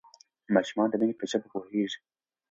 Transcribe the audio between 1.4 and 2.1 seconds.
پوهیږي.